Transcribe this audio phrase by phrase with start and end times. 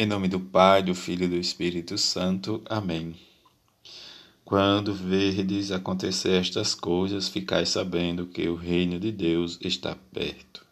[0.00, 2.62] Em nome do Pai, do Filho e do Espírito Santo.
[2.64, 3.14] Amém.
[4.42, 10.64] Quando verdes acontecer estas coisas, ficai sabendo que o reino de Deus está perto.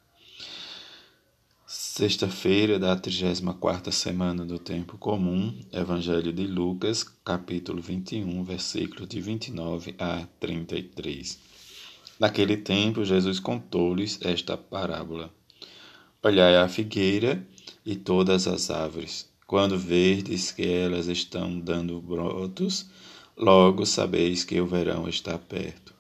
[1.66, 9.94] Sexta-feira da 34 semana do tempo comum, Evangelho de Lucas, capítulo 21, versículos de 29
[9.98, 11.38] a 33.
[12.18, 15.30] Naquele tempo, Jesus contou-lhes esta parábola.
[16.22, 17.46] Olhai a figueira
[17.88, 19.26] e todas as árvores.
[19.46, 22.84] Quando verdes que elas estão dando brotos,
[23.34, 25.94] logo sabeis que o verão está perto.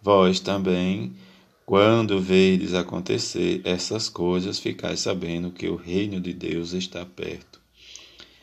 [0.00, 1.12] Vós também,
[1.66, 7.60] quando verdes acontecer essas coisas, ficais sabendo que o reino de Deus está perto.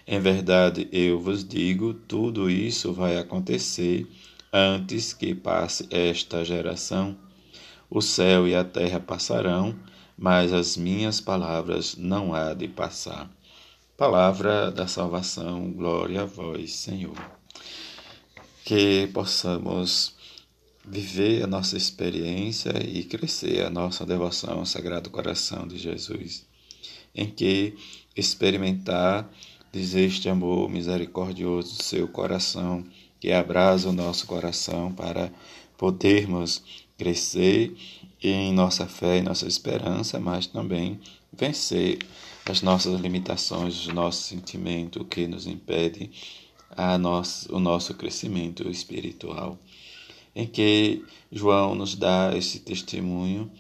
[0.05, 4.05] Em verdade, eu vos digo, tudo isso vai acontecer
[4.53, 7.17] antes que passe esta geração.
[7.89, 9.75] O céu e a terra passarão,
[10.17, 13.29] mas as minhas palavras não há de passar.
[13.95, 17.15] Palavra da salvação, glória a vós, Senhor.
[18.65, 20.15] Que possamos
[20.85, 26.45] viver a nossa experiência e crescer a nossa devoção ao Sagrado Coração de Jesus,
[27.13, 27.75] em que
[28.15, 29.29] experimentar
[29.73, 32.83] este amor misericordioso do seu coração,
[33.19, 35.31] que abraça o nosso coração para
[35.77, 36.63] podermos
[36.97, 37.75] crescer
[38.21, 40.99] em nossa fé e nossa esperança, mas também
[41.31, 41.99] vencer
[42.45, 46.09] as nossas limitações, o nosso sentimento que nos impede
[46.71, 49.57] a nosso, o nosso crescimento espiritual.
[50.35, 53.51] Em que João nos dá esse testemunho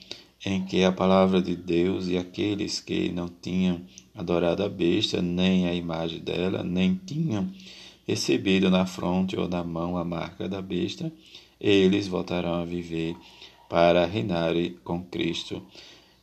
[0.45, 3.81] em que a palavra de Deus e aqueles que não tinham
[4.15, 7.51] adorado a besta, nem a imagem dela, nem tinham
[8.07, 11.11] recebido na fronte ou na mão a marca da besta,
[11.59, 13.15] eles voltarão a viver
[13.69, 15.61] para reinar com Cristo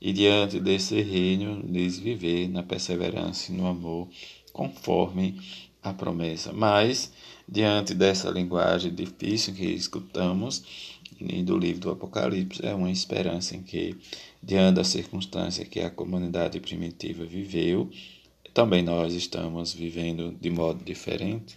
[0.01, 4.09] e diante desse reino lhes viver na perseverança e no amor
[4.53, 5.41] conforme
[5.83, 6.53] a promessa.
[6.53, 7.13] Mas
[7.49, 10.63] diante dessa linguagem difícil que escutamos
[11.45, 13.97] do livro do Apocalipse é uma esperança em que
[14.43, 17.91] diante da circunstância que a comunidade primitiva viveu,
[18.53, 21.57] também nós estamos vivendo de modo diferente.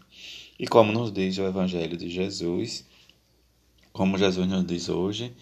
[0.59, 2.86] E como nos diz o Evangelho de Jesus,
[3.92, 5.34] como Jesus nos diz hoje,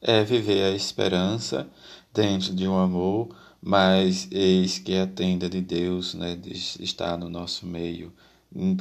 [0.00, 1.68] é viver a esperança
[2.12, 3.28] dentro de um amor,
[3.62, 6.38] mas eis que a tenda de Deus né,
[6.80, 8.12] está no nosso meio,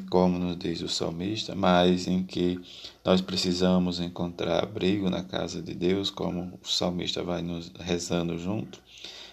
[0.09, 2.59] como nos diz o salmista, mas em que
[3.03, 8.81] nós precisamos encontrar abrigo na casa de Deus, como o salmista vai nos rezando junto,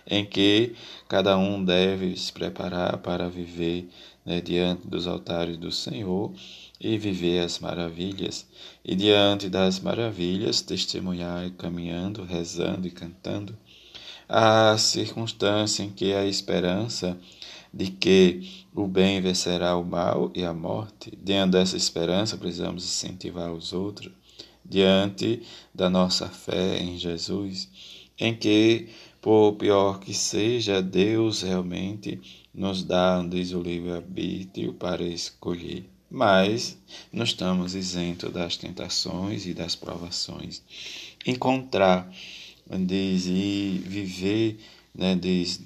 [0.09, 0.75] em que
[1.09, 3.89] cada um deve se preparar para viver
[4.27, 6.33] né, diante dos altares do Senhor
[6.81, 8.47] e viver as maravilhas,
[8.85, 13.57] e diante das maravilhas testemunhar caminhando, rezando e cantando,
[14.29, 17.17] a circunstância em que a esperança
[17.73, 23.53] de que o bem vencerá o mal e a morte, diante dessa esperança precisamos incentivar
[23.53, 24.13] os outros,
[24.65, 25.43] diante
[25.75, 27.69] da nossa fé em Jesus,
[28.19, 28.89] em que,
[29.27, 36.79] por pior que seja, Deus realmente nos dá, diz o livre-arbítrio, para escolher mas
[37.13, 40.63] não estamos isentos das tentações e das provações.
[41.27, 42.09] Encontrar,
[42.71, 44.61] diz, e viver,
[44.95, 45.61] né, diz,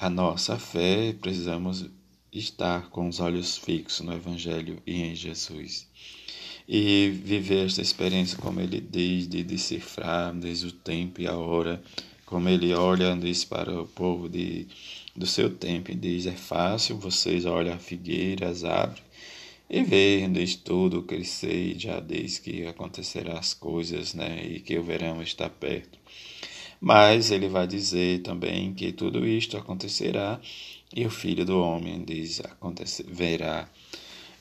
[0.00, 1.86] a nossa fé, precisamos
[2.32, 5.86] estar com os olhos fixos no Evangelho e em Jesus.
[6.68, 11.80] E viver esta experiência, como ele diz, de decifrar, diz o tempo e a hora,
[12.26, 14.66] como ele olha, diz para o povo de,
[15.14, 19.06] do seu tempo, diz: é fácil, vocês olham a figueira, as árvores
[19.68, 25.20] e vendo tudo crescer já desde que acontecerá as coisas, né, e que o verão
[25.22, 25.98] está perto.
[26.80, 30.40] Mas ele vai dizer também que tudo isto acontecerá
[30.94, 32.40] e o Filho do Homem diz
[33.08, 33.68] verá.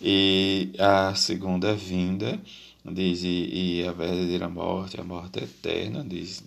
[0.01, 2.39] E a segunda vinda
[2.83, 6.43] diz e, e a verdadeira morte, a morte eterna, diz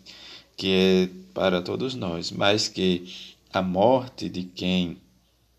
[0.59, 3.07] que é para todos nós, mas que
[3.53, 4.99] a morte de quem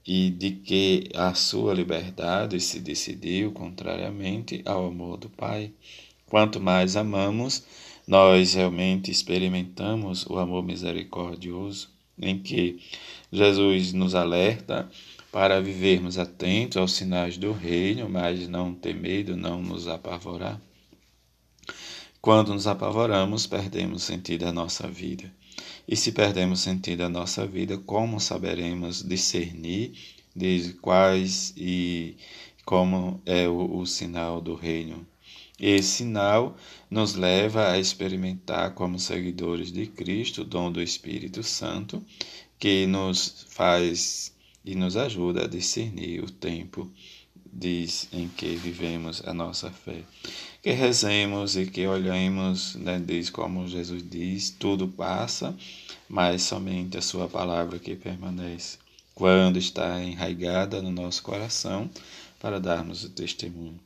[0.05, 5.71] e de que a sua liberdade se decidiu contrariamente ao amor do Pai.
[6.25, 7.63] Quanto mais amamos,
[8.05, 11.89] nós realmente experimentamos o amor misericordioso,
[12.21, 12.79] em que
[13.31, 14.89] Jesus nos alerta
[15.31, 20.59] para vivermos atentos aos sinais do reino, mas não ter medo, não nos apavorar.
[22.21, 25.33] Quando nos apavoramos, perdemos sentido da nossa vida.
[25.87, 29.93] E se perdemos sentido da nossa vida, como saberemos discernir
[30.35, 32.17] de quais e
[32.65, 35.07] como é o, o sinal do reino?
[35.57, 36.57] Esse sinal
[36.89, 42.03] nos leva a experimentar, como seguidores de Cristo, o dom do Espírito Santo,
[42.59, 44.33] que nos faz
[44.63, 46.91] e nos ajuda a discernir o tempo
[47.51, 50.03] diz em que vivemos a nossa fé.
[50.61, 55.55] Que rezemos e que olhemos, né, diz como Jesus diz, tudo passa,
[56.07, 58.77] mas somente a sua palavra que permanece.
[59.15, 61.89] Quando está enraigada no nosso coração,
[62.39, 63.79] para darmos o testemunho.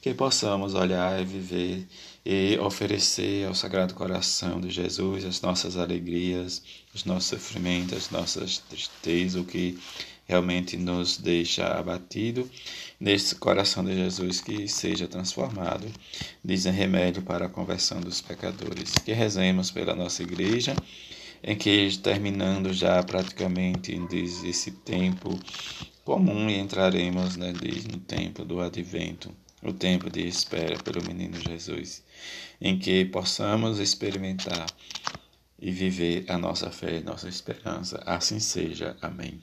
[0.00, 1.86] Que possamos olhar e viver
[2.24, 6.62] e oferecer ao Sagrado Coração de Jesus as nossas alegrias,
[6.92, 9.78] os nossos sofrimentos, as nossas tristezas, o que
[10.24, 12.48] realmente nos deixa abatido,
[12.98, 15.86] nesse coração de Jesus que seja transformado,
[16.44, 18.92] dizem remédio para a conversão dos pecadores.
[19.04, 20.74] Que rezemos pela nossa igreja,
[21.42, 23.92] em que terminando já praticamente
[24.44, 25.38] esse tempo
[26.04, 27.52] comum e entraremos né,
[27.90, 32.02] no tempo do advento, o tempo de espera pelo menino Jesus,
[32.60, 34.66] em que possamos experimentar
[35.58, 38.02] e viver a nossa fé, nossa esperança.
[38.04, 38.96] Assim seja.
[39.00, 39.40] Amém.